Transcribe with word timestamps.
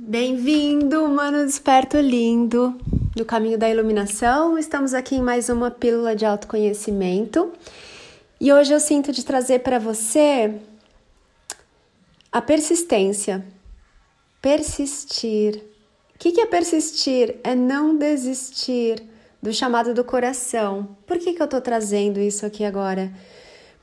Bem-vindo, 0.00 1.08
mano 1.08 1.44
desperto 1.44 1.98
lindo 1.98 2.78
do 3.16 3.24
caminho 3.24 3.58
da 3.58 3.68
iluminação. 3.68 4.56
Estamos 4.56 4.94
aqui 4.94 5.16
em 5.16 5.20
mais 5.20 5.48
uma 5.48 5.72
pílula 5.72 6.14
de 6.14 6.24
autoconhecimento 6.24 7.52
e 8.40 8.52
hoje 8.52 8.72
eu 8.72 8.78
sinto 8.78 9.10
de 9.10 9.24
trazer 9.24 9.58
para 9.58 9.80
você 9.80 10.54
a 12.30 12.40
persistência. 12.40 13.44
Persistir. 14.40 15.64
O 16.14 16.18
que 16.18 16.40
é 16.40 16.46
persistir? 16.46 17.34
É 17.42 17.56
não 17.56 17.98
desistir 17.98 19.02
do 19.42 19.52
chamado 19.52 19.92
do 19.92 20.04
coração. 20.04 20.96
Por 21.08 21.18
que, 21.18 21.32
que 21.32 21.42
eu 21.42 21.46
estou 21.46 21.60
trazendo 21.60 22.20
isso 22.20 22.46
aqui 22.46 22.64
agora? 22.64 23.12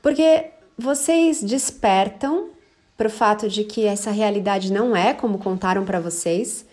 Porque 0.00 0.46
vocês 0.78 1.42
despertam 1.42 2.55
para 2.96 3.08
o 3.08 3.10
fato 3.10 3.48
de 3.48 3.64
que 3.64 3.84
essa 3.84 4.10
realidade 4.10 4.72
não 4.72 4.96
é 4.96 5.12
como 5.12 5.38
contaram 5.38 5.84
para 5.84 6.00
vocês. 6.00 6.64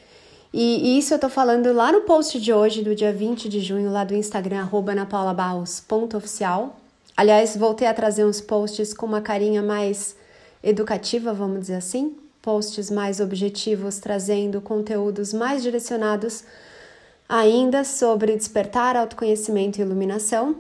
E, 0.53 0.97
isso 0.97 1.13
eu 1.13 1.19
tô 1.19 1.29
falando 1.29 1.73
lá 1.73 1.91
no 1.91 2.01
post 2.01 2.39
de 2.39 2.53
hoje, 2.53 2.83
do 2.83 2.93
dia 2.93 3.11
20 3.11 3.49
de 3.49 3.59
junho, 3.59 3.91
lá 3.91 4.03
do 4.03 4.13
Instagram, 4.15 4.61
arroba 4.61 4.93
napaulabarros.oficial. 4.93 6.79
Aliás, 7.17 7.57
voltei 7.57 7.87
a 7.87 7.93
trazer 7.93 8.23
uns 8.23 8.39
posts 8.39 8.93
com 8.93 9.05
uma 9.05 9.21
carinha 9.21 9.61
mais 9.63 10.15
educativa, 10.63 11.33
vamos 11.33 11.61
dizer 11.61 11.75
assim. 11.75 12.15
Posts 12.41 12.91
mais 12.91 13.19
objetivos, 13.19 13.97
trazendo 13.97 14.61
conteúdos 14.61 15.33
mais 15.33 15.63
direcionados 15.63 16.43
ainda 17.27 17.83
sobre 17.83 18.35
despertar, 18.35 18.95
autoconhecimento 18.95 19.79
e 19.79 19.81
iluminação. 19.81 20.57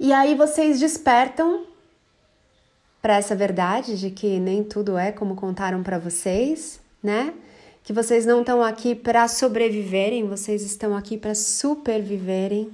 E 0.00 0.12
aí 0.12 0.34
vocês 0.34 0.80
despertam 0.80 1.64
para 3.00 3.16
essa 3.16 3.34
verdade 3.34 3.98
de 3.98 4.10
que 4.10 4.38
nem 4.40 4.64
tudo 4.64 4.98
é 4.98 5.12
como 5.12 5.36
contaram 5.36 5.82
para 5.82 5.98
vocês, 5.98 6.80
né? 7.02 7.32
Que 7.84 7.92
vocês 7.92 8.26
não 8.26 8.40
estão 8.40 8.62
aqui 8.62 8.94
para 8.94 9.28
sobreviverem, 9.28 10.26
vocês 10.26 10.62
estão 10.62 10.96
aqui 10.96 11.16
para 11.16 11.34
superviverem. 11.34 12.70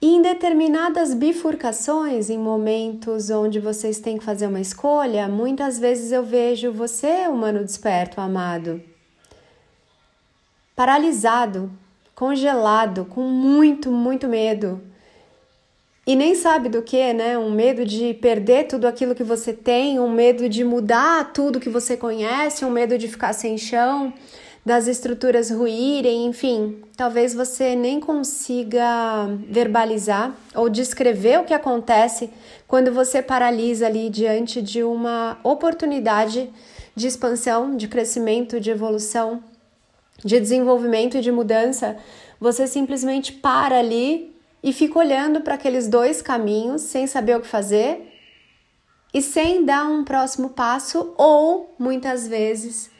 E 0.00 0.14
em 0.14 0.22
determinadas 0.22 1.14
bifurcações, 1.14 2.28
em 2.28 2.38
momentos 2.38 3.30
onde 3.30 3.58
vocês 3.58 3.98
têm 3.98 4.18
que 4.18 4.24
fazer 4.24 4.46
uma 4.46 4.60
escolha, 4.60 5.26
muitas 5.26 5.78
vezes 5.78 6.12
eu 6.12 6.22
vejo 6.22 6.70
você, 6.70 7.26
humano 7.26 7.64
desperto, 7.64 8.20
amado, 8.20 8.80
paralisado, 10.76 11.70
congelado, 12.14 13.06
com 13.06 13.22
muito, 13.22 13.90
muito 13.90 14.28
medo 14.28 14.80
e 16.06 16.14
nem 16.14 16.36
sabe 16.36 16.68
do 16.68 16.82
que, 16.82 17.12
né? 17.12 17.36
Um 17.36 17.50
medo 17.50 17.84
de 17.84 18.14
perder 18.14 18.68
tudo 18.68 18.86
aquilo 18.86 19.14
que 19.14 19.24
você 19.24 19.52
tem, 19.52 19.98
um 19.98 20.08
medo 20.08 20.48
de 20.48 20.62
mudar 20.62 21.32
tudo 21.32 21.58
que 21.58 21.68
você 21.68 21.96
conhece, 21.96 22.64
um 22.64 22.70
medo 22.70 22.96
de 22.96 23.08
ficar 23.08 23.32
sem 23.32 23.58
chão, 23.58 24.14
das 24.64 24.86
estruturas 24.86 25.50
ruírem, 25.50 26.26
enfim. 26.26 26.80
Talvez 26.96 27.34
você 27.34 27.74
nem 27.74 27.98
consiga 27.98 29.26
verbalizar 29.48 30.32
ou 30.54 30.68
descrever 30.68 31.40
o 31.40 31.44
que 31.44 31.54
acontece 31.54 32.30
quando 32.68 32.92
você 32.92 33.20
paralisa 33.20 33.86
ali 33.86 34.08
diante 34.08 34.62
de 34.62 34.84
uma 34.84 35.38
oportunidade 35.42 36.48
de 36.94 37.06
expansão, 37.08 37.76
de 37.76 37.88
crescimento, 37.88 38.60
de 38.60 38.70
evolução, 38.70 39.42
de 40.24 40.38
desenvolvimento 40.38 41.16
e 41.16 41.20
de 41.20 41.32
mudança. 41.32 41.96
Você 42.40 42.68
simplesmente 42.68 43.32
para 43.32 43.78
ali 43.80 44.35
e 44.66 44.72
fico 44.72 44.98
olhando 44.98 45.42
para 45.42 45.54
aqueles 45.54 45.86
dois 45.86 46.20
caminhos 46.20 46.82
sem 46.82 47.06
saber 47.06 47.36
o 47.36 47.40
que 47.40 47.46
fazer 47.46 48.12
e 49.14 49.22
sem 49.22 49.64
dar 49.64 49.86
um 49.86 50.02
próximo 50.02 50.50
passo 50.50 51.14
ou 51.16 51.72
muitas 51.78 52.26
vezes 52.26 52.90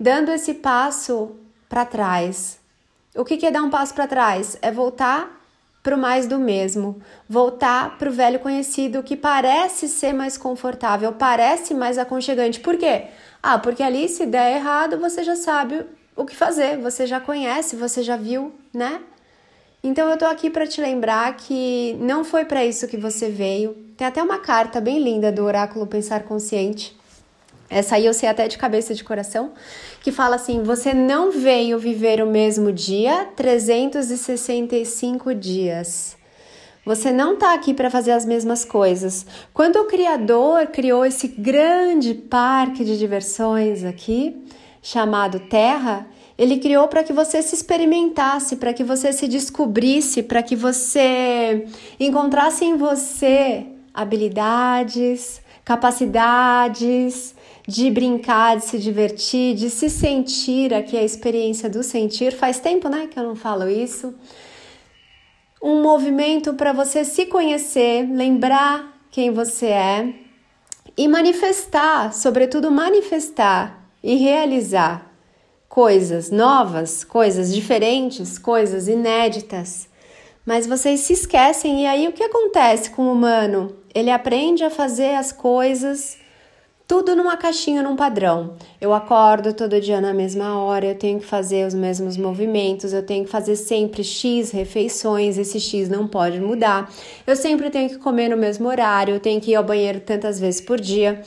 dando 0.00 0.32
esse 0.32 0.52
passo 0.52 1.36
para 1.68 1.84
trás. 1.84 2.58
O 3.14 3.24
que 3.24 3.46
é 3.46 3.52
dar 3.52 3.62
um 3.62 3.70
passo 3.70 3.94
para 3.94 4.08
trás? 4.08 4.58
É 4.60 4.72
voltar 4.72 5.40
para 5.80 5.94
o 5.94 5.98
mais 5.98 6.26
do 6.26 6.40
mesmo, 6.40 7.00
voltar 7.28 7.98
para 7.98 8.08
o 8.08 8.12
velho 8.12 8.40
conhecido 8.40 9.00
que 9.04 9.16
parece 9.16 9.86
ser 9.86 10.12
mais 10.12 10.36
confortável, 10.36 11.12
parece 11.12 11.72
mais 11.72 11.98
aconchegante. 11.98 12.58
Por 12.58 12.76
quê? 12.76 13.06
Ah, 13.40 13.60
porque 13.60 13.84
ali 13.84 14.08
se 14.08 14.26
der 14.26 14.56
errado 14.56 14.98
você 14.98 15.22
já 15.22 15.36
sabe 15.36 15.86
o 16.16 16.24
que 16.24 16.34
fazer, 16.34 16.78
você 16.78 17.06
já 17.06 17.20
conhece, 17.20 17.76
você 17.76 18.02
já 18.02 18.16
viu, 18.16 18.52
né? 18.74 19.00
Então 19.84 20.08
eu 20.08 20.16
tô 20.16 20.26
aqui 20.26 20.48
para 20.48 20.64
te 20.64 20.80
lembrar 20.80 21.36
que 21.36 21.96
não 21.98 22.22
foi 22.22 22.44
para 22.44 22.64
isso 22.64 22.86
que 22.86 22.96
você 22.96 23.28
veio. 23.28 23.74
Tem 23.96 24.06
até 24.06 24.22
uma 24.22 24.38
carta 24.38 24.80
bem 24.80 25.02
linda 25.02 25.32
do 25.32 25.44
oráculo 25.44 25.88
Pensar 25.88 26.22
Consciente. 26.22 26.96
Essa 27.68 27.96
aí 27.96 28.06
eu 28.06 28.14
sei 28.14 28.28
até 28.28 28.46
de 28.46 28.58
cabeça 28.58 28.94
de 28.94 29.02
coração, 29.02 29.52
que 30.00 30.12
fala 30.12 30.36
assim: 30.36 30.62
você 30.62 30.94
não 30.94 31.32
veio 31.32 31.80
viver 31.80 32.22
o 32.22 32.26
mesmo 32.26 32.70
dia 32.70 33.26
365 33.34 35.34
dias. 35.34 36.16
Você 36.84 37.10
não 37.10 37.34
está 37.34 37.54
aqui 37.54 37.74
para 37.74 37.90
fazer 37.90 38.12
as 38.12 38.26
mesmas 38.26 38.64
coisas. 38.64 39.24
Quando 39.54 39.76
o 39.76 39.86
Criador 39.86 40.66
criou 40.66 41.04
esse 41.04 41.26
grande 41.26 42.14
parque 42.14 42.84
de 42.84 42.98
diversões 42.98 43.84
aqui, 43.84 44.44
chamado 44.82 45.40
Terra, 45.40 46.06
ele 46.42 46.58
criou 46.58 46.88
para 46.88 47.04
que 47.04 47.12
você 47.12 47.40
se 47.40 47.54
experimentasse, 47.54 48.56
para 48.56 48.74
que 48.74 48.82
você 48.82 49.12
se 49.12 49.28
descobrisse, 49.28 50.24
para 50.24 50.42
que 50.42 50.56
você 50.56 51.68
encontrasse 52.00 52.64
em 52.64 52.76
você 52.76 53.64
habilidades, 53.94 55.40
capacidades 55.64 57.32
de 57.64 57.88
brincar, 57.92 58.56
de 58.56 58.64
se 58.64 58.76
divertir, 58.76 59.54
de 59.54 59.70
se 59.70 59.88
sentir. 59.88 60.74
Aqui 60.74 60.96
a 60.96 61.04
experiência 61.04 61.70
do 61.70 61.80
sentir. 61.80 62.32
Faz 62.32 62.58
tempo, 62.58 62.88
né, 62.88 63.06
que 63.08 63.16
eu 63.16 63.22
não 63.22 63.36
falo 63.36 63.68
isso. 63.68 64.12
Um 65.62 65.80
movimento 65.80 66.54
para 66.54 66.72
você 66.72 67.04
se 67.04 67.26
conhecer, 67.26 68.08
lembrar 68.10 69.00
quem 69.12 69.30
você 69.30 69.66
é 69.66 70.12
e 70.96 71.06
manifestar, 71.06 72.12
sobretudo 72.12 72.68
manifestar 72.68 73.88
e 74.02 74.16
realizar 74.16 75.11
coisas 75.72 76.30
novas, 76.30 77.02
coisas 77.02 77.50
diferentes, 77.50 78.38
coisas 78.38 78.88
inéditas. 78.88 79.88
Mas 80.44 80.66
vocês 80.66 81.00
se 81.00 81.14
esquecem, 81.14 81.84
e 81.84 81.86
aí 81.86 82.06
o 82.06 82.12
que 82.12 82.22
acontece 82.22 82.90
com 82.90 83.06
o 83.06 83.12
humano? 83.12 83.74
Ele 83.94 84.10
aprende 84.10 84.62
a 84.62 84.68
fazer 84.68 85.14
as 85.14 85.32
coisas 85.32 86.18
tudo 86.86 87.16
numa 87.16 87.38
caixinha, 87.38 87.82
num 87.82 87.96
padrão. 87.96 88.54
Eu 88.78 88.92
acordo 88.92 89.54
todo 89.54 89.80
dia 89.80 89.98
na 89.98 90.12
mesma 90.12 90.62
hora, 90.62 90.84
eu 90.84 90.94
tenho 90.94 91.18
que 91.18 91.24
fazer 91.24 91.66
os 91.66 91.72
mesmos 91.72 92.18
movimentos, 92.18 92.92
eu 92.92 93.02
tenho 93.02 93.24
que 93.24 93.30
fazer 93.30 93.56
sempre 93.56 94.04
X 94.04 94.50
refeições, 94.50 95.38
esse 95.38 95.58
X 95.58 95.88
não 95.88 96.06
pode 96.06 96.38
mudar. 96.38 96.92
Eu 97.26 97.34
sempre 97.34 97.70
tenho 97.70 97.88
que 97.88 97.96
comer 97.96 98.28
no 98.28 98.36
mesmo 98.36 98.68
horário, 98.68 99.14
eu 99.14 99.20
tenho 99.20 99.40
que 99.40 99.52
ir 99.52 99.54
ao 99.54 99.64
banheiro 99.64 100.00
tantas 100.00 100.38
vezes 100.38 100.60
por 100.60 100.78
dia. 100.78 101.22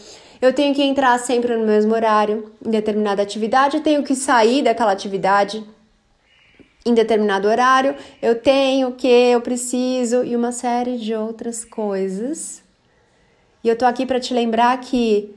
Eu 0.46 0.54
tenho 0.54 0.76
que 0.76 0.84
entrar 0.84 1.18
sempre 1.18 1.58
no 1.58 1.66
mesmo 1.66 1.96
horário, 1.96 2.52
em 2.64 2.70
determinada 2.70 3.20
atividade, 3.20 3.78
eu 3.78 3.82
tenho 3.82 4.04
que 4.04 4.14
sair 4.14 4.62
daquela 4.62 4.92
atividade 4.92 5.64
em 6.86 6.94
determinado 6.94 7.48
horário, 7.48 7.96
eu 8.22 8.40
tenho 8.40 8.92
que, 8.92 9.08
eu 9.08 9.42
preciso 9.42 10.24
e 10.24 10.36
uma 10.36 10.52
série 10.52 11.00
de 11.00 11.16
outras 11.16 11.66
coisas. 11.66 12.62
E 13.64 13.68
eu 13.68 13.76
tô 13.76 13.86
aqui 13.86 14.06
para 14.06 14.20
te 14.20 14.36
lembrar 14.36 14.80
que 14.82 15.34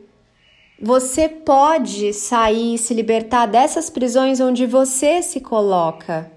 você 0.79 1.27
pode 1.27 2.13
sair 2.13 2.75
e 2.75 2.79
se 2.79 2.93
libertar 2.93 3.47
dessas 3.47 3.89
prisões 3.89 4.41
onde 4.41 4.67
você 4.67 5.23
se 5.23 5.41
coloca. 5.41 6.31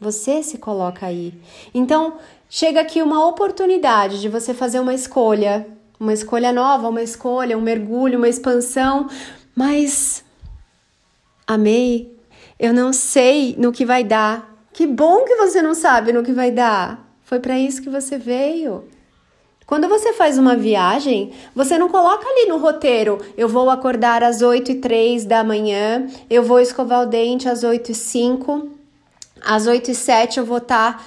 Você 0.00 0.42
se 0.42 0.56
coloca 0.56 1.04
aí. 1.04 1.34
Então, 1.74 2.14
chega 2.48 2.80
aqui 2.80 3.02
uma 3.02 3.26
oportunidade 3.28 4.22
de 4.22 4.28
você 4.30 4.54
fazer 4.54 4.80
uma 4.80 4.94
escolha 4.94 5.66
uma 5.98 6.12
escolha 6.12 6.52
nova, 6.52 6.88
uma 6.88 7.02
escolha, 7.02 7.58
um 7.58 7.60
mergulho, 7.60 8.18
uma 8.18 8.28
expansão, 8.28 9.08
mas 9.54 10.24
amei. 11.46 12.16
Eu 12.58 12.72
não 12.72 12.92
sei 12.92 13.54
no 13.58 13.72
que 13.72 13.84
vai 13.84 14.04
dar. 14.04 14.54
Que 14.72 14.86
bom 14.86 15.24
que 15.24 15.36
você 15.36 15.60
não 15.60 15.74
sabe 15.74 16.12
no 16.12 16.22
que 16.22 16.32
vai 16.32 16.50
dar. 16.50 17.04
Foi 17.24 17.40
para 17.40 17.58
isso 17.58 17.82
que 17.82 17.90
você 17.90 18.16
veio. 18.16 18.84
Quando 19.66 19.86
você 19.86 20.14
faz 20.14 20.38
uma 20.38 20.56
viagem, 20.56 21.32
você 21.54 21.76
não 21.76 21.90
coloca 21.90 22.26
ali 22.26 22.48
no 22.48 22.56
roteiro, 22.56 23.18
eu 23.36 23.46
vou 23.46 23.68
acordar 23.68 24.22
às 24.22 24.40
8 24.40 24.72
e 24.72 24.74
3 24.76 25.26
da 25.26 25.44
manhã, 25.44 26.06
eu 26.30 26.42
vou 26.42 26.58
escovar 26.58 27.02
o 27.02 27.06
dente 27.06 27.50
às 27.50 27.62
8 27.62 27.92
e 27.92 27.94
5, 27.94 28.70
às 29.42 29.66
8 29.66 29.90
e 29.90 29.94
7 29.94 30.38
eu 30.38 30.46
vou 30.46 30.56
estar 30.56 30.96
tá 30.96 31.04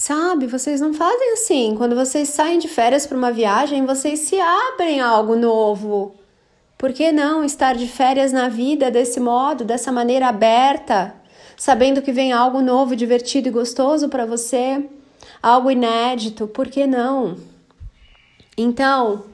Sabe, 0.00 0.46
vocês 0.46 0.80
não 0.80 0.94
fazem 0.94 1.34
assim. 1.34 1.74
Quando 1.76 1.94
vocês 1.94 2.30
saem 2.30 2.58
de 2.58 2.66
férias 2.68 3.06
para 3.06 3.18
uma 3.18 3.30
viagem, 3.30 3.84
vocês 3.84 4.20
se 4.20 4.40
abrem 4.40 4.98
a 4.98 5.06
algo 5.06 5.36
novo. 5.36 6.14
Por 6.78 6.90
que 6.90 7.12
não 7.12 7.44
estar 7.44 7.74
de 7.74 7.86
férias 7.86 8.32
na 8.32 8.48
vida 8.48 8.90
desse 8.90 9.20
modo, 9.20 9.62
dessa 9.62 9.92
maneira 9.92 10.28
aberta, 10.28 11.14
sabendo 11.54 12.00
que 12.00 12.12
vem 12.12 12.32
algo 12.32 12.62
novo, 12.62 12.96
divertido 12.96 13.48
e 13.48 13.52
gostoso 13.52 14.08
para 14.08 14.24
você, 14.24 14.82
algo 15.42 15.70
inédito? 15.70 16.46
Por 16.46 16.68
que 16.68 16.86
não? 16.86 17.36
Então, 18.56 19.24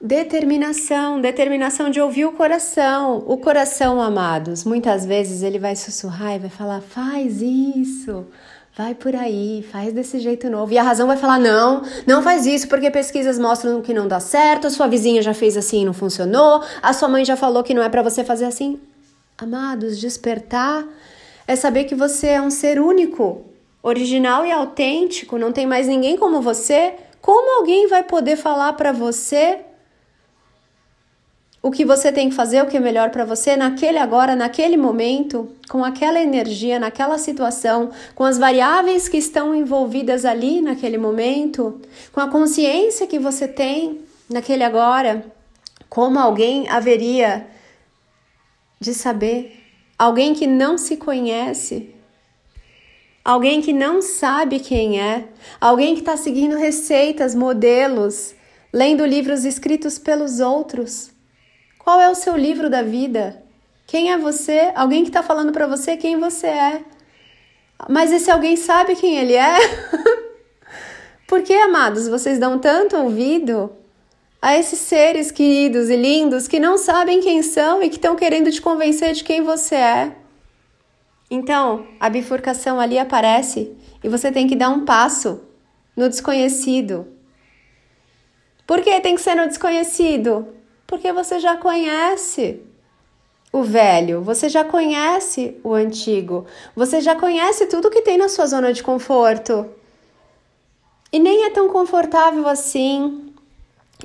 Determinação, 0.00 1.20
determinação 1.20 1.90
de 1.90 2.00
ouvir 2.00 2.24
o 2.24 2.30
coração. 2.30 3.24
O 3.26 3.36
coração, 3.36 4.00
amados, 4.00 4.62
muitas 4.62 5.04
vezes 5.04 5.42
ele 5.42 5.58
vai 5.58 5.74
sussurrar 5.74 6.36
e 6.36 6.38
vai 6.38 6.48
falar: 6.48 6.80
faz 6.80 7.42
isso, 7.42 8.24
vai 8.78 8.94
por 8.94 9.16
aí, 9.16 9.66
faz 9.72 9.92
desse 9.92 10.20
jeito 10.20 10.48
novo. 10.48 10.72
E 10.72 10.78
a 10.78 10.84
razão 10.84 11.08
vai 11.08 11.16
falar: 11.16 11.40
não, 11.40 11.82
não 12.06 12.22
faz 12.22 12.46
isso, 12.46 12.68
porque 12.68 12.88
pesquisas 12.92 13.36
mostram 13.36 13.82
que 13.82 13.92
não 13.92 14.06
dá 14.06 14.20
certo, 14.20 14.68
a 14.68 14.70
sua 14.70 14.86
vizinha 14.86 15.20
já 15.20 15.34
fez 15.34 15.56
assim 15.56 15.82
e 15.82 15.84
não 15.84 15.92
funcionou, 15.92 16.62
a 16.80 16.92
sua 16.92 17.08
mãe 17.08 17.24
já 17.24 17.36
falou 17.36 17.64
que 17.64 17.74
não 17.74 17.82
é 17.82 17.88
para 17.88 18.02
você 18.02 18.22
fazer 18.22 18.44
assim. 18.44 18.78
Amados, 19.36 19.98
despertar 19.98 20.86
é 21.46 21.56
saber 21.56 21.84
que 21.84 21.94
você 21.94 22.28
é 22.28 22.40
um 22.40 22.50
ser 22.50 22.80
único, 22.80 23.42
original 23.82 24.46
e 24.46 24.52
autêntico, 24.52 25.38
não 25.38 25.50
tem 25.50 25.66
mais 25.66 25.88
ninguém 25.88 26.16
como 26.16 26.40
você. 26.40 26.94
Como 27.20 27.58
alguém 27.58 27.88
vai 27.88 28.04
poder 28.04 28.36
falar 28.36 28.74
para 28.74 28.92
você 28.92 29.58
o 31.60 31.70
que 31.70 31.84
você 31.84 32.12
tem 32.12 32.28
que 32.30 32.36
fazer, 32.36 32.62
o 32.62 32.66
que 32.66 32.76
é 32.76 32.80
melhor 32.80 33.10
para 33.10 33.24
você 33.24 33.56
naquele 33.56 33.98
agora, 33.98 34.36
naquele 34.36 34.76
momento, 34.76 35.50
com 35.68 35.84
aquela 35.84 36.20
energia, 36.20 36.78
naquela 36.78 37.18
situação, 37.18 37.90
com 38.14 38.24
as 38.24 38.38
variáveis 38.38 39.08
que 39.08 39.16
estão 39.16 39.54
envolvidas 39.54 40.24
ali 40.24 40.60
naquele 40.60 40.96
momento, 40.96 41.80
com 42.12 42.20
a 42.20 42.28
consciência 42.28 43.06
que 43.08 43.18
você 43.18 43.48
tem 43.48 44.00
naquele 44.30 44.62
agora, 44.62 45.24
como 45.88 46.18
alguém 46.18 46.68
haveria 46.68 47.46
de 48.80 48.94
saber? 48.94 49.56
Alguém 49.98 50.34
que 50.34 50.46
não 50.46 50.78
se 50.78 50.96
conhece, 50.96 51.92
alguém 53.24 53.60
que 53.60 53.72
não 53.72 54.00
sabe 54.00 54.60
quem 54.60 55.00
é, 55.00 55.26
alguém 55.60 55.94
que 55.94 56.00
está 56.00 56.16
seguindo 56.16 56.56
receitas, 56.56 57.34
modelos, 57.34 58.32
lendo 58.72 59.04
livros 59.04 59.44
escritos 59.44 59.98
pelos 59.98 60.38
outros 60.38 61.17
qual 61.88 62.02
é 62.02 62.10
o 62.10 62.14
seu 62.14 62.36
livro 62.36 62.68
da 62.68 62.82
vida? 62.82 63.42
Quem 63.86 64.12
é 64.12 64.18
você? 64.18 64.72
Alguém 64.74 65.04
que 65.04 65.08
está 65.08 65.22
falando 65.22 65.52
para 65.52 65.66
você 65.66 65.96
quem 65.96 66.20
você 66.20 66.46
é. 66.46 66.84
Mas 67.88 68.12
esse 68.12 68.30
alguém 68.30 68.56
sabe 68.56 68.94
quem 68.94 69.16
ele 69.16 69.32
é? 69.32 69.56
Por 71.26 71.40
que, 71.40 71.54
amados, 71.54 72.06
vocês 72.06 72.38
dão 72.38 72.58
tanto 72.58 72.94
ouvido 72.94 73.72
a 74.42 74.54
esses 74.54 74.78
seres 74.80 75.30
queridos 75.30 75.88
e 75.88 75.96
lindos 75.96 76.46
que 76.46 76.60
não 76.60 76.76
sabem 76.76 77.22
quem 77.22 77.40
são 77.40 77.82
e 77.82 77.88
que 77.88 77.96
estão 77.96 78.14
querendo 78.14 78.52
te 78.52 78.60
convencer 78.60 79.14
de 79.14 79.24
quem 79.24 79.40
você 79.40 79.76
é? 79.76 80.12
Então, 81.30 81.86
a 81.98 82.10
bifurcação 82.10 82.78
ali 82.78 82.98
aparece 82.98 83.74
e 84.04 84.10
você 84.10 84.30
tem 84.30 84.46
que 84.46 84.56
dar 84.56 84.68
um 84.68 84.84
passo 84.84 85.40
no 85.96 86.06
desconhecido. 86.06 87.08
Por 88.66 88.82
que 88.82 89.00
tem 89.00 89.14
que 89.14 89.22
ser 89.22 89.36
no 89.36 89.48
desconhecido? 89.48 90.57
Porque 90.88 91.12
você 91.12 91.38
já 91.38 91.54
conhece 91.54 92.62
o 93.52 93.62
velho, 93.62 94.22
você 94.22 94.48
já 94.48 94.64
conhece 94.64 95.54
o 95.62 95.74
antigo, 95.74 96.46
você 96.74 97.02
já 97.02 97.14
conhece 97.14 97.66
tudo 97.66 97.90
que 97.90 98.00
tem 98.00 98.16
na 98.16 98.26
sua 98.26 98.46
zona 98.46 98.72
de 98.72 98.82
conforto. 98.82 99.66
E 101.12 101.18
nem 101.18 101.44
é 101.44 101.50
tão 101.50 101.68
confortável 101.68 102.48
assim. 102.48 103.34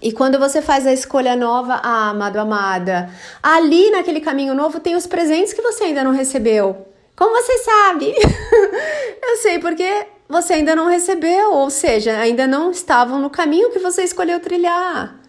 E 0.01 0.11
quando 0.11 0.37
você 0.37 0.61
faz 0.61 0.85
a 0.85 0.91
escolha 0.91 1.37
nova, 1.37 1.79
ah, 1.81 2.09
amado, 2.09 2.35
amada, 2.37 3.09
ali 3.41 3.89
naquele 3.89 4.19
caminho 4.19 4.53
novo 4.53 4.81
tem 4.81 4.97
os 4.97 5.07
presentes 5.07 5.53
que 5.53 5.61
você 5.61 5.85
ainda 5.85 6.03
não 6.03 6.11
recebeu. 6.11 6.85
Como 7.15 7.31
você 7.31 7.59
sabe? 7.59 8.13
Eu 9.23 9.37
sei 9.37 9.57
porque 9.57 10.07
você 10.27 10.55
ainda 10.55 10.75
não 10.75 10.87
recebeu, 10.87 11.53
ou 11.53 11.69
seja, 11.69 12.17
ainda 12.17 12.45
não 12.45 12.71
estavam 12.71 13.21
no 13.21 13.29
caminho 13.29 13.71
que 13.71 13.79
você 13.79 14.03
escolheu 14.03 14.41
trilhar. 14.41 15.22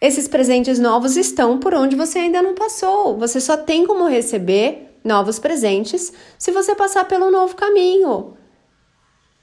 Esses 0.00 0.28
presentes 0.28 0.78
novos 0.78 1.16
estão 1.16 1.58
por 1.58 1.74
onde 1.74 1.96
você 1.96 2.20
ainda 2.20 2.40
não 2.40 2.54
passou. 2.54 3.18
Você 3.18 3.40
só 3.40 3.56
tem 3.56 3.84
como 3.84 4.06
receber 4.06 4.96
novos 5.02 5.38
presentes 5.40 6.12
se 6.38 6.52
você 6.52 6.74
passar 6.74 7.04
pelo 7.06 7.30
novo 7.30 7.56
caminho. 7.56 8.36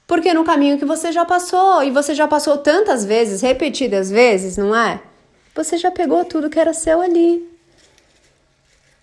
Porque 0.06 0.32
no 0.32 0.44
caminho 0.44 0.78
que 0.78 0.84
você 0.84 1.12
já 1.12 1.24
passou, 1.24 1.82
e 1.82 1.90
você 1.90 2.14
já 2.14 2.26
passou 2.26 2.56
tantas 2.56 3.04
vezes, 3.04 3.42
repetidas 3.42 4.10
vezes, 4.10 4.56
não 4.56 4.74
é? 4.74 5.02
Você 5.54 5.76
já 5.76 5.90
pegou 5.90 6.24
tudo 6.24 6.48
que 6.48 6.60
era 6.60 6.72
seu 6.72 7.02
ali. 7.02 7.46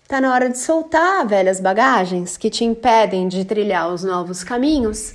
Tá 0.08 0.20
na 0.20 0.32
hora 0.32 0.48
de 0.48 0.58
soltar 0.58 1.26
velhas 1.26 1.60
bagagens 1.60 2.36
que 2.36 2.50
te 2.50 2.64
impedem 2.64 3.28
de 3.28 3.44
trilhar 3.44 3.92
os 3.92 4.02
novos 4.02 4.42
caminhos. 4.42 5.14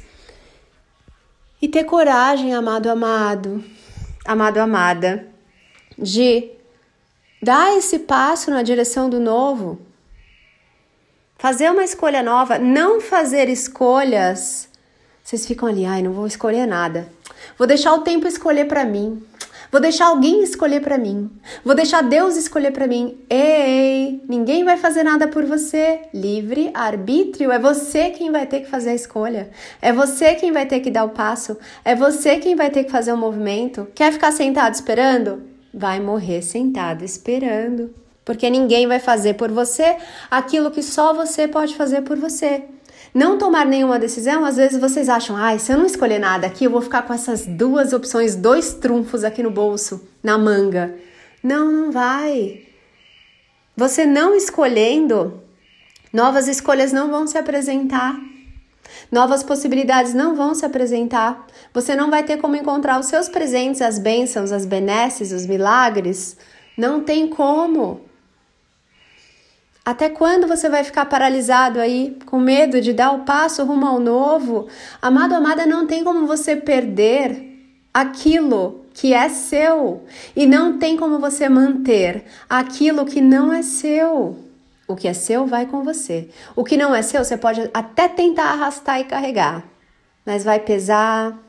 E 1.62 1.68
ter 1.68 1.84
coragem, 1.84 2.54
amado, 2.54 2.90
amado, 2.90 3.64
amado, 4.26 4.58
amada 4.60 5.39
de 6.02 6.52
dar 7.42 7.78
esse 7.78 8.00
passo 8.00 8.52
na 8.52 8.62
direção 8.62 9.10
do 9.10 9.20
novo, 9.20 9.80
fazer 11.38 11.72
uma 11.72 11.84
escolha 11.84 12.22
nova, 12.22 12.60
não 12.60 13.00
fazer 13.00 13.50
escolhas. 13.50 14.70
Vocês 15.24 15.46
ficam 15.46 15.68
ali, 15.68 15.86
ai, 15.86 16.02
não 16.02 16.12
vou 16.12 16.28
escolher 16.28 16.66
nada. 16.66 17.08
Vou 17.58 17.68
deixar 17.68 17.94
o 17.94 18.02
tempo 18.02 18.28
escolher 18.28 18.66
para 18.66 18.84
mim. 18.84 19.24
Vou 19.72 19.80
deixar 19.80 20.08
alguém 20.08 20.42
escolher 20.42 20.82
para 20.82 20.98
mim. 20.98 21.30
Vou 21.64 21.76
deixar 21.76 22.02
Deus 22.02 22.36
escolher 22.36 22.72
para 22.72 22.88
mim. 22.88 23.20
Ei, 23.30 24.20
ninguém 24.28 24.64
vai 24.64 24.78
fazer 24.78 25.04
nada 25.04 25.28
por 25.28 25.46
você. 25.46 26.02
Livre 26.12 26.72
arbítrio 26.74 27.52
é 27.52 27.60
você 27.60 28.10
quem 28.10 28.32
vai 28.32 28.48
ter 28.48 28.62
que 28.62 28.70
fazer 28.70 28.90
a 28.90 28.96
escolha. 28.96 29.52
É 29.80 29.94
você 29.94 30.34
quem 30.34 30.52
vai 30.52 30.66
ter 30.66 30.80
que 30.80 30.90
dar 30.90 31.04
o 31.04 31.10
passo. 31.10 31.56
É 31.86 31.96
você 31.96 32.38
quem 32.38 32.56
vai 32.56 32.72
ter 32.72 32.86
que 32.86 32.92
fazer 32.92 33.14
o 33.14 33.18
movimento. 33.18 33.88
Quer 33.94 34.12
ficar 34.12 34.32
sentado 34.32 34.74
esperando? 34.74 35.44
Vai 35.74 36.00
morrer 36.00 36.42
sentado 36.42 37.04
esperando, 37.04 37.94
porque 38.26 38.50
ninguém 38.50 38.88
vai 38.88 39.00
fazer 39.00 39.36
por 39.36 39.52
você 39.52 39.98
aquilo 40.30 40.72
que 40.72 40.84
só 40.84 41.14
você 41.14 41.48
pode 41.48 41.76
fazer 41.76 42.02
por 42.02 42.18
você. 42.18 42.64
Não 43.14 43.38
tomar 43.38 43.66
nenhuma 43.66 43.98
decisão, 43.98 44.46
às 44.46 44.58
vezes 44.58 44.80
vocês 44.80 45.10
acham, 45.10 45.36
ai, 45.36 45.58
se 45.58 45.72
eu 45.72 45.78
não 45.78 45.86
escolher 45.86 46.20
nada 46.20 46.46
aqui, 46.46 46.66
eu 46.66 46.72
vou 46.72 46.82
ficar 46.82 47.02
com 47.02 47.14
essas 47.14 47.46
duas 47.46 47.92
opções, 47.92 48.36
dois 48.36 48.74
trunfos 48.74 49.24
aqui 49.24 49.42
no 49.42 49.50
bolso, 49.50 50.08
na 50.22 50.38
manga. 50.38 50.96
Não, 51.42 51.72
não 51.72 51.92
vai. 51.92 52.62
Você 53.76 54.06
não 54.06 54.36
escolhendo, 54.36 55.42
novas 56.14 56.48
escolhas 56.48 56.92
não 56.92 57.10
vão 57.10 57.26
se 57.26 57.38
apresentar. 57.38 58.29
Novas 59.12 59.42
possibilidades 59.42 60.14
não 60.14 60.36
vão 60.36 60.54
se 60.54 60.66
apresentar. 60.66 61.48
Você 61.74 61.96
não 61.96 62.10
vai 62.12 62.24
ter 62.24 62.38
como 62.38 62.56
encontrar 62.56 63.00
os 63.00 63.08
seus 63.08 63.28
presentes, 63.28 63.82
as 63.82 63.98
bênçãos, 63.98 64.52
as 64.52 64.66
benesses, 64.66 65.32
os 65.32 65.46
milagres. 65.46 66.38
Não 66.78 67.02
tem 67.02 67.28
como. 67.28 68.02
Até 69.84 70.10
quando 70.10 70.48
você 70.48 70.70
vai 70.70 70.84
ficar 70.84 71.06
paralisado 71.06 71.80
aí, 71.80 72.16
com 72.28 72.40
medo 72.40 72.80
de 72.80 72.94
dar 72.94 73.12
o 73.12 73.26
passo 73.26 73.64
rumo 73.64 73.88
ao 73.88 74.00
novo? 74.00 74.68
Amado, 75.02 75.34
amada, 75.34 75.66
não 75.66 75.88
tem 75.88 76.04
como 76.04 76.28
você 76.28 76.56
perder 76.56 77.48
aquilo 77.92 78.86
que 78.94 79.14
é 79.14 79.30
seu 79.30 80.04
e 80.36 80.46
não 80.46 80.78
tem 80.78 80.96
como 80.96 81.18
você 81.18 81.50
manter 81.50 82.26
aquilo 82.48 83.06
que 83.06 83.22
não 83.22 83.52
é 83.52 83.64
seu. 83.64 84.49
O 84.90 84.96
que 84.96 85.08
é 85.08 85.14
seu 85.14 85.46
vai 85.46 85.68
com 85.68 85.84
você. 85.84 86.30
O 86.56 86.64
que 86.64 86.76
não 86.76 86.96
é 86.96 87.04
seu, 87.04 87.24
você 87.24 87.38
pode 87.38 87.70
até 87.72 88.08
tentar 88.08 88.46
arrastar 88.46 89.00
e 89.00 89.04
carregar, 89.04 89.64
mas 90.26 90.44
vai 90.44 90.60
pesar, 90.60 91.40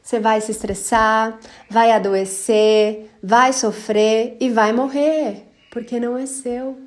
você 0.00 0.20
vai 0.20 0.40
se 0.40 0.52
estressar, 0.52 1.36
vai 1.68 1.90
adoecer, 1.90 3.10
vai 3.20 3.52
sofrer 3.52 4.36
e 4.38 4.48
vai 4.48 4.72
morrer, 4.72 5.42
porque 5.72 5.98
não 5.98 6.16
é 6.16 6.24
seu. 6.24 6.78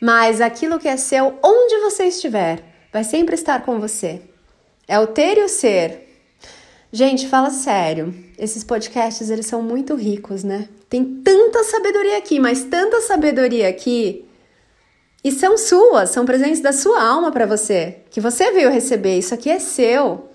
Mas 0.00 0.40
aquilo 0.40 0.78
que 0.78 0.86
é 0.86 0.96
seu, 0.96 1.36
onde 1.42 1.78
você 1.78 2.04
estiver, 2.04 2.62
vai 2.92 3.02
sempre 3.02 3.34
estar 3.34 3.62
com 3.64 3.80
você. 3.80 4.22
É 4.86 5.00
o 5.00 5.08
ter 5.08 5.36
e 5.36 5.42
o 5.42 5.48
ser. 5.48 6.30
Gente, 6.92 7.26
fala 7.26 7.50
sério. 7.50 8.14
Esses 8.38 8.62
podcasts, 8.62 9.30
eles 9.30 9.46
são 9.46 9.62
muito 9.62 9.96
ricos, 9.96 10.44
né? 10.44 10.68
Tem 10.88 11.04
tanta 11.24 11.64
sabedoria 11.64 12.18
aqui, 12.18 12.38
mas 12.38 12.62
tanta 12.62 13.00
sabedoria 13.00 13.68
aqui 13.68 14.28
e 15.24 15.30
são 15.30 15.56
suas, 15.56 16.10
são 16.10 16.24
presentes 16.24 16.60
da 16.60 16.72
sua 16.72 17.02
alma 17.02 17.30
para 17.30 17.46
você, 17.46 17.98
que 18.10 18.20
você 18.20 18.50
veio 18.50 18.70
receber. 18.70 19.18
Isso 19.18 19.34
aqui 19.34 19.50
é 19.50 19.58
seu. 19.58 20.28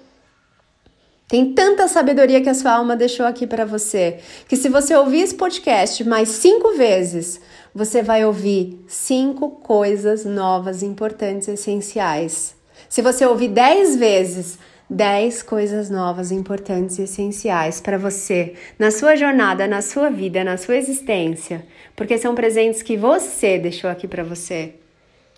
Tem 1.27 1.53
tanta 1.53 1.89
sabedoria 1.89 2.39
que 2.39 2.49
a 2.49 2.53
sua 2.53 2.71
alma 2.71 2.95
deixou 2.95 3.25
aqui 3.25 3.45
para 3.45 3.65
você, 3.65 4.19
que 4.47 4.55
se 4.55 4.69
você 4.69 4.95
ouvir 4.95 5.21
esse 5.21 5.35
podcast 5.35 6.01
mais 6.05 6.29
cinco 6.29 6.77
vezes, 6.77 7.41
você 7.75 8.01
vai 8.01 8.25
ouvir 8.25 8.81
cinco 8.87 9.49
coisas 9.49 10.23
novas, 10.23 10.81
importantes, 10.81 11.49
essenciais. 11.49 12.55
Se 12.87 13.01
você 13.01 13.25
ouvir 13.25 13.49
dez 13.49 13.97
vezes, 13.97 14.57
dez 14.89 15.43
coisas 15.43 15.89
novas, 15.89 16.31
importantes 16.31 16.97
e 16.97 17.03
essenciais 17.03 17.81
para 17.81 17.97
você 17.97 18.53
na 18.79 18.91
sua 18.91 19.15
jornada, 19.15 19.67
na 19.67 19.81
sua 19.81 20.09
vida, 20.09 20.43
na 20.43 20.57
sua 20.57 20.77
existência 20.77 21.65
porque 21.97 22.15
são 22.19 22.35
presentes 22.35 22.83
que 22.83 22.95
você 22.95 23.57
deixou 23.57 23.89
aqui 23.89 24.07
para 24.07 24.23
você. 24.23 24.75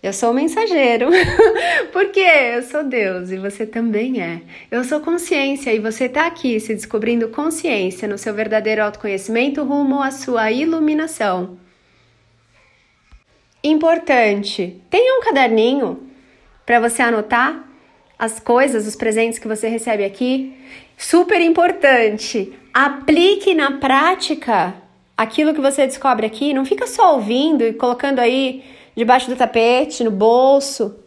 Eu 0.03 0.11
sou 0.11 0.31
o 0.31 0.33
mensageiro, 0.33 1.07
porque 1.93 2.19
eu 2.19 2.61
sou 2.63 2.83
Deus 2.83 3.31
e 3.31 3.37
você 3.37 3.65
também 3.65 4.21
é. 4.21 4.41
Eu 4.69 4.83
sou 4.83 4.99
consciência 4.99 5.73
e 5.73 5.79
você 5.79 6.05
está 6.05 6.27
aqui 6.27 6.59
se 6.59 6.75
descobrindo 6.75 7.29
consciência 7.29 8.09
no 8.09 8.17
seu 8.17 8.33
verdadeiro 8.33 8.83
autoconhecimento 8.83 9.63
rumo 9.63 10.03
à 10.03 10.11
sua 10.11 10.51
iluminação. 10.51 11.57
Importante: 13.63 14.81
tenha 14.89 15.17
um 15.17 15.23
caderninho 15.23 16.03
para 16.65 16.81
você 16.81 17.01
anotar 17.01 17.68
as 18.19 18.37
coisas, 18.37 18.85
os 18.85 18.97
presentes 18.97 19.39
que 19.39 19.47
você 19.47 19.69
recebe 19.69 20.03
aqui. 20.03 20.53
Super 20.97 21.39
importante: 21.39 22.53
aplique 22.73 23.55
na 23.55 23.79
prática 23.79 24.75
aquilo 25.15 25.53
que 25.53 25.61
você 25.61 25.87
descobre 25.87 26.25
aqui. 26.25 26.53
Não 26.53 26.65
fica 26.65 26.85
só 26.85 27.15
ouvindo 27.15 27.63
e 27.63 27.73
colocando 27.73 28.19
aí 28.19 28.63
debaixo 28.95 29.29
do 29.29 29.37
tapete, 29.37 30.03
no 30.03 30.11
bolso, 30.11 30.97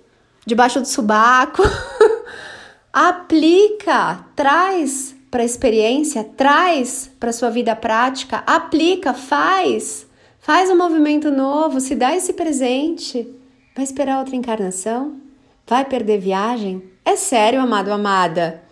debaixo 0.46 0.80
do 0.80 0.88
subaco. 0.88 1.62
aplica, 2.90 4.24
traz 4.34 5.14
para 5.30 5.42
a 5.42 5.46
experiência, 5.46 6.24
traz 6.24 7.10
para 7.18 7.32
sua 7.32 7.50
vida 7.50 7.76
prática, 7.76 8.42
aplica, 8.46 9.12
faz. 9.12 10.06
Faz 10.40 10.70
um 10.70 10.76
movimento 10.76 11.30
novo, 11.30 11.80
se 11.80 11.94
dá 11.94 12.16
esse 12.16 12.32
presente. 12.32 13.26
Vai 13.74 13.84
esperar 13.84 14.18
outra 14.18 14.34
encarnação? 14.34 15.20
Vai 15.66 15.84
perder 15.84 16.18
viagem? 16.18 16.91
É 17.04 17.16
sério, 17.16 17.60
amado, 17.60 17.92
amada. 17.92 18.62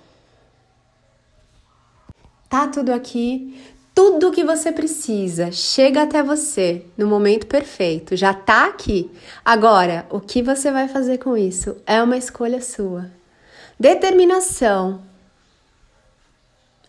Tá 2.49 2.67
tudo 2.67 2.93
aqui, 2.93 3.57
tudo 3.95 4.33
que 4.33 4.45
você 4.45 4.73
precisa 4.73 5.53
chega 5.53 6.03
até 6.03 6.23
você 6.23 6.87
no 6.97 7.07
momento 7.07 7.47
perfeito, 7.47 8.17
já 8.17 8.33
tá 8.33 8.67
aqui. 8.67 9.11
Agora, 9.45 10.07
o 10.11 10.21
que 10.21 10.43
você 10.43 10.71
vai 10.73 10.89
fazer 10.89 11.19
com 11.19 11.37
isso 11.37 11.77
é 11.87 12.03
uma 12.03 12.17
escolha 12.17 12.61
sua. 12.61 13.11
Determinação. 13.79 15.03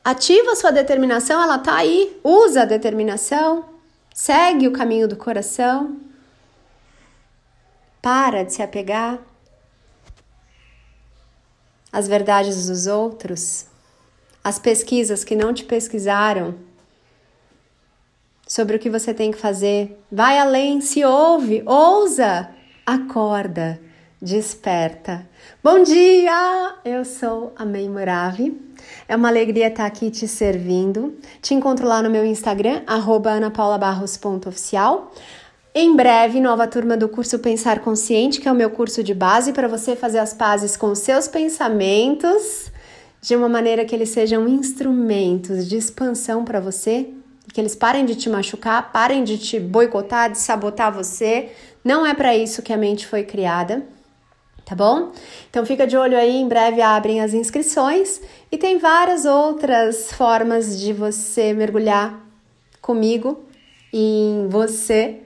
Ativa 0.04 0.56
sua 0.56 0.72
determinação, 0.72 1.42
ela 1.42 1.60
tá 1.60 1.76
aí. 1.76 2.20
Usa 2.24 2.64
a 2.64 2.66
determinação. 2.66 3.66
Segue 4.14 4.68
o 4.68 4.74
caminho 4.74 5.08
do 5.08 5.16
coração. 5.16 5.98
Para 8.02 8.44
de 8.44 8.54
se 8.54 8.64
apegar 8.64 9.20
às 11.92 12.08
verdades 12.08 12.68
dos 12.68 12.88
outros, 12.88 13.66
às 14.44 14.58
pesquisas 14.58 15.24
que 15.24 15.36
não 15.36 15.54
te 15.54 15.64
pesquisaram 15.64 16.56
sobre 18.48 18.76
o 18.76 18.80
que 18.80 18.90
você 18.90 19.14
tem 19.14 19.32
que 19.32 19.38
fazer. 19.38 20.00
Vai 20.12 20.38
além, 20.38 20.82
se 20.82 21.06
ouve, 21.06 21.64
ousa, 21.66 22.50
acorda, 22.86 23.80
desperta. 24.22 25.26
Bom 25.64 25.84
dia! 25.84 26.76
Eu 26.84 27.06
sou 27.06 27.54
a 27.56 27.66
May 27.66 27.88
Moravi. 27.88 28.60
É 29.08 29.16
uma 29.16 29.30
alegria 29.30 29.68
estar 29.68 29.86
aqui 29.86 30.12
te 30.12 30.28
servindo. 30.28 31.18
Te 31.42 31.54
encontro 31.54 31.88
lá 31.88 32.02
no 32.02 32.10
meu 32.10 32.26
Instagram, 32.26 32.82
anapaulabarros.oficial. 32.88 35.14
Em 35.74 35.96
breve, 35.96 36.42
nova 36.42 36.68
turma 36.68 36.98
do 36.98 37.08
curso 37.08 37.40
Pensar 37.40 37.80
Consciente, 37.80 38.42
que 38.42 38.48
é 38.50 38.52
o 38.52 38.56
meu 38.56 38.70
curso 38.70 39.02
de 39.02 39.14
base 39.14 39.54
para 39.54 39.70
você 39.70 39.96
fazer 39.96 40.20
as 40.20 40.34
pazes 40.34 40.76
com 40.76 40.94
seus 40.94 41.30
pensamentos 41.30 42.70
de 43.22 43.38
uma 43.38 43.48
maneira 43.48 43.86
que 43.86 43.96
eles 43.96 44.10
sejam 44.10 44.50
instrumentos 44.50 45.70
de 45.70 45.78
expansão 45.78 46.44
para 46.44 46.60
você, 46.60 47.08
que 47.54 47.62
eles 47.62 47.74
parem 47.74 48.04
de 48.04 48.16
te 48.16 48.30
machucar, 48.30 48.92
parem 48.92 49.24
de 49.24 49.38
te 49.38 49.62
boicotar, 49.62 50.30
de 50.30 50.40
sabotar 50.40 50.92
você. 50.92 51.52
Não 51.86 52.06
é 52.06 52.14
para 52.14 52.36
isso 52.36 52.62
que 52.62 52.74
a 52.74 52.78
mente 52.78 53.08
foi 53.08 53.24
criada 53.24 53.82
tá 54.66 54.76
bom? 54.76 55.12
Então 55.50 55.66
fica 55.66 55.86
de 55.86 55.98
olho 55.98 56.18
aí, 56.18 56.38
em 56.38 56.48
breve 56.48 56.82
abrem 56.82 57.20
as 57.20 57.34
inscrições 57.34 58.22
e 58.50 58.58
tem 58.58 58.78
várias 58.78 59.26
outras 59.26 60.12
formas 60.14 60.80
de 60.80 60.94
você 60.94 61.52
mergulhar 61.52 62.26
comigo 62.82 63.44
em 63.92 64.48
você 64.50 65.20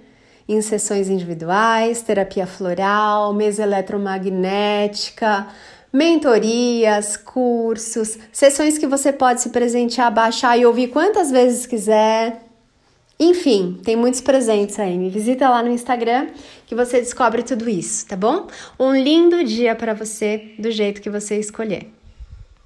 em 0.48 0.62
sessões 0.62 1.10
individuais, 1.10 2.02
terapia 2.02 2.46
floral, 2.46 3.34
mesa 3.34 3.64
eletromagnética, 3.64 5.48
mentorias, 5.92 7.18
cursos, 7.18 8.18
sessões 8.32 8.78
que 8.78 8.86
você 8.86 9.14
pode 9.14 9.42
se 9.42 9.50
presentear, 9.50 10.14
baixar 10.14 10.58
e 10.58 10.66
ouvir 10.66 10.90
quantas 10.90 11.32
vezes 11.32 11.66
quiser. 11.66 12.44
Enfim, 13.18 13.80
tem 13.84 13.96
muitos 13.96 14.20
presentes 14.20 14.78
aí. 14.78 14.98
Me 14.98 15.10
visita 15.10 15.50
lá 15.50 15.64
no 15.64 15.72
Instagram 15.72 16.28
que 16.68 16.76
você 16.76 17.00
descobre 17.00 17.44
tudo 17.44 17.70
isso, 17.70 18.06
tá 18.06 18.16
bom? 18.16 18.48
Um 18.80 18.94
lindo 18.94 19.44
dia 19.44 19.74
para 19.74 19.94
você, 19.94 20.52
do 20.60 20.70
jeito 20.70 21.02
que 21.02 21.10
você 21.10 21.40
escolher. 21.40 21.90